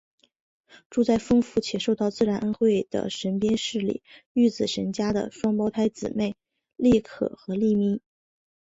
[0.89, 4.01] 住在丰富且受到自然恩惠的神滨市里
[4.33, 6.33] 御子神家的双胞胎姊妹
[6.75, 8.01] 莉可和莉咪。